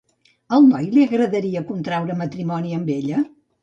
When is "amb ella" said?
2.83-3.27